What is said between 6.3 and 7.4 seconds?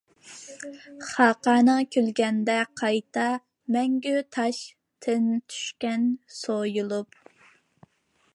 سويۇلۇپ.